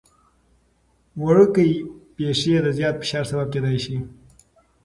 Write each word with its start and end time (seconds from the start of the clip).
وړوکي 1.23 1.69
پېښې 2.15 2.55
د 2.65 2.67
زیات 2.77 2.95
فشار 3.01 3.23
سبب 3.31 3.47
کېدای 3.53 3.77
شي. 3.85 3.97